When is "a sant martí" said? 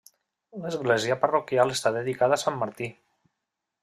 2.39-2.89